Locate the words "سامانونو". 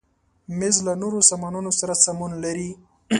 1.29-1.71